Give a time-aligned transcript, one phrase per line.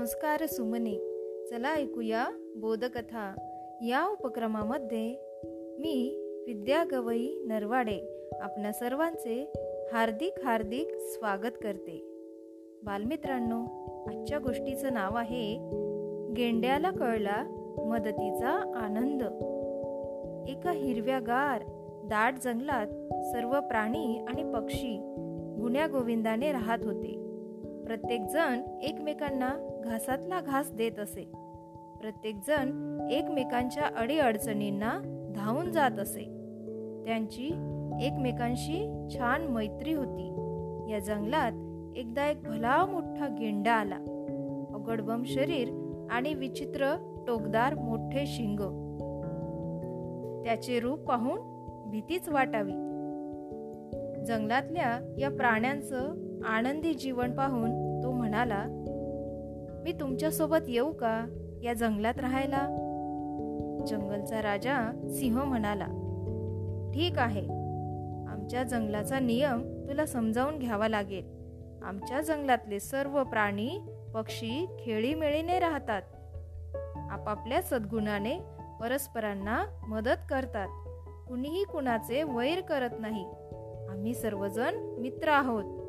[0.00, 0.94] संस्कार सुमने.
[1.50, 3.34] चला ऐकूया बोधकथा.
[3.82, 5.16] या उपक्रमामध्ये
[5.78, 9.52] मी विद्या गवई नरवाडे आपल्या सर्वांचे
[9.92, 12.02] हार्दिक हार्दिक स्वागत करते.
[12.82, 13.60] बालमित्रांनो
[14.10, 15.56] आजच्या गोष्टीचं नाव आहे
[16.36, 17.44] गेंड्याला कळला
[17.86, 19.22] मदतीचा आनंद.
[20.50, 21.62] एका हिरव्यागार
[22.04, 22.86] दाट जंगलात
[23.32, 24.98] सर्व प्राणी आणि पक्षी
[25.60, 27.19] गुण्या गोविंदाने राहत होते.
[27.90, 31.22] प्रत्येकजण एकमेकांना घासातला घास देत असे.
[32.00, 34.90] प्रत्येकजण एकमेकांच्या अडीअडचणींना
[35.34, 36.22] धावून जात असे.
[37.06, 37.46] त्यांची
[38.00, 40.26] एकमेकांशी छान मैत्री होती.
[40.92, 41.52] या जंगलात
[41.96, 43.98] एकदा एक भला मोठा गेंडा आला.
[44.74, 45.68] अगडबम शरीर
[46.10, 48.60] आणि विचित्र टोकदार मोठे शिंग.
[50.44, 51.38] त्याचे रूप पाहून
[51.90, 52.72] भीतीच वाटावी.
[54.26, 58.64] जंगलातल्या या प्राण्यांचं आनंदी जीवन पाहून तो म्हणाला
[59.84, 61.26] मी तुमच्यासोबत येऊ का
[61.62, 62.86] या जंगलात राहायला?
[63.86, 65.86] जंगलचा राजा सिंह म्हणाला
[66.94, 67.40] ठीक आहे.
[68.28, 71.24] आमच्या जंगलाचा नियम तुला समजावून घ्यावा लागेल.
[71.84, 73.80] आमच्या जंगलातले सर्व प्राणी
[74.14, 76.02] पक्षी खेळीमेळीने राहतात.
[77.10, 78.38] आपापल्या सद्गुणाने
[78.80, 80.68] परस्परांना मदत करतात.
[81.28, 83.24] कुणीही कुणाचे वैर करत नाही.
[83.90, 85.79] आम्ही सर्वजण मित्र आहोत.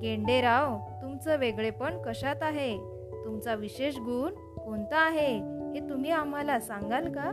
[0.00, 2.78] गेंडेराव तुमचं वेगळेपण कशात आहे?
[3.24, 5.36] तुमचा विशेष गुण कोणता आहे?
[5.74, 7.30] हे तुम्ही आम्हाला सांगाल का?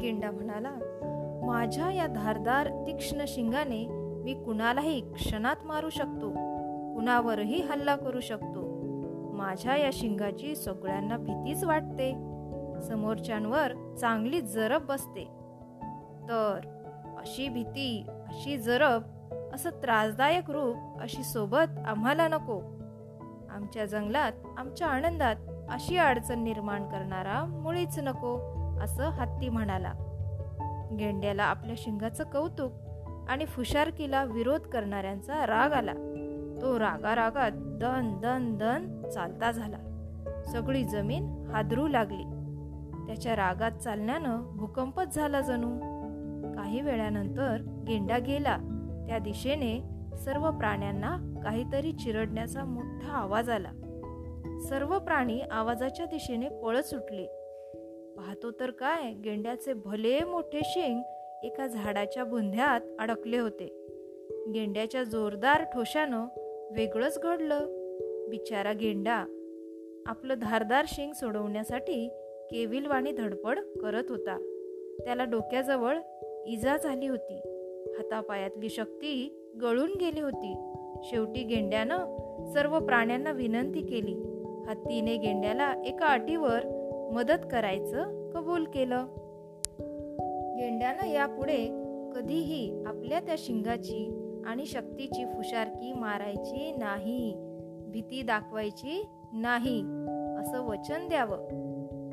[0.00, 0.70] गेंडा म्हणाला
[1.46, 3.86] माझ्या या धारदार तीक्ष्ण शिंगाने
[4.24, 6.30] मी कुणालाही क्षणात मारू शकतो
[6.94, 8.80] कुणावरही हल्ला करू शकतो.
[9.32, 12.12] माझ्या या शिंगाची सगळ्यांना भीतीच वाटते.
[12.82, 15.24] समोरच्यांवर चांगली जरब बसते.
[16.28, 16.60] तर
[17.18, 19.02] अशी भीती अशी जरब
[19.54, 22.60] असं त्रासदायक रूप अशी सोबत आम्हाला नको.
[23.50, 25.36] आमच्या जंगलात आमच्या आनंदात
[25.70, 28.38] अशी अडचण निर्माण करणारा मुळीच नको
[28.80, 29.92] असं हत्ती म्हणाला.
[30.98, 32.72] गेंड्याला आपल्या शिंगाचं कौतुक
[33.28, 35.92] आणि फुशारकीला विरोध करणाऱ्यांचा राग आला.
[36.62, 39.76] तो रागा रागात दन दन दन चालता झाला.
[40.52, 42.24] सगळी जमीन हादरू लागली.
[43.06, 45.78] त्याच्या रागात चालण्यानं भूकंपच झाला जणू.
[46.56, 48.58] काही वेळानंतर गेंडा गेला.
[49.06, 49.80] त्या दिशेने
[50.16, 53.72] सर्व प्राण्यांना काहीतरी चिरडण्याचा मोठा आवाज आला.
[54.68, 57.26] सर्व प्राणी आवाजाच्या दिशेने पळत सुटले.
[58.16, 61.00] पाहतो तर काय गेंड्याचे भले मोठे शेंग
[61.44, 63.86] एका झाडाच्या बुंध्यात अडकले होते.
[64.54, 66.26] गेंड्याच्या जोरदार ठोशानं
[66.72, 67.60] वेगळंच घडलं.
[68.28, 69.24] बिचारा गेंडा
[70.06, 72.08] आपलं धारदार शेंग सोडवण्यासाठी
[72.50, 74.36] केविलवाणी धडपड करत होता.
[75.04, 75.98] त्याला डोक्याजवळ
[76.46, 77.53] इजा झाली होती.
[77.96, 80.56] हातापायातली शक्ती गळून गेली होती.
[81.02, 81.98] शेवटी गेंड्यानं
[82.52, 84.14] सर्व प्राण्यांना विनंती केली.
[84.66, 86.60] हत्तीने गेंड्याला एका अटीवर
[87.12, 89.06] मदत करायचं कबूल केलं.
[90.58, 91.84] गेंड्यानं यापुढे
[92.14, 97.34] कधीही आपल्या त्या शिंगाची आणि शक्तीची फुशारकी मारायची नाही
[97.88, 99.80] भीती दाखवायची नाही
[100.40, 101.38] असं वचन द्यावं.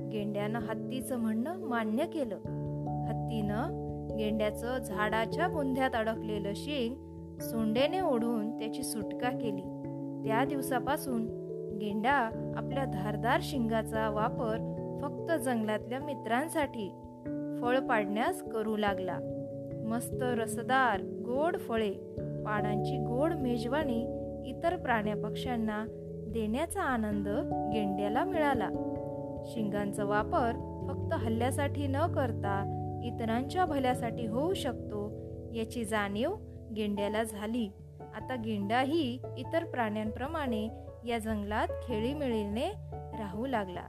[0.09, 2.36] गेंड्यानं हत्तीचं म्हणणं मान्य केलं.
[3.08, 3.81] हत्तीनं
[4.18, 6.96] गेंड्याचं झाडाच्या बुंध्यात अडकलेलं शिंग
[7.40, 9.62] सोंडेने ओढून त्याची सुटका केली.
[10.28, 11.26] त्या दिवसापासून
[11.82, 14.58] गेंडा आपल्या धारदार शिंगाचा वापर
[15.02, 16.90] फक्त जंगलातल्या मित्रांसाठी
[17.62, 19.20] फळ पाडण्यास करू लागला.
[19.86, 21.92] मस्त रसदार गोड फळे
[22.46, 24.00] पानांची गोड मेजवानी
[24.50, 25.86] इतर प्राण्या पक्ष्यांना
[26.34, 27.28] देण्याचा आनंद
[27.74, 28.70] गेंड्याला मिळाला.
[29.46, 30.52] शिंगांचा वापर
[30.88, 35.12] फक्त हल्ल्यासाठी न करता इतरांच्या भल्यासाठी होऊ शकतो
[35.54, 36.36] याची जाणीव
[36.76, 37.70] गेंड्याला झाली.
[38.16, 40.70] आता गेंडाही इतर प्राण्यांप्रमाणे
[41.06, 43.84] या जंगलात खेळीमेळीने राहू लागला.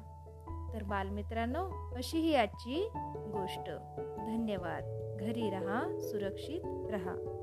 [0.75, 3.71] तर बालमित्रांनो अशी ही आजची गोष्ट.
[4.19, 4.83] धन्यवाद.
[5.21, 7.39] घरी रहा सुरक्षित रहा.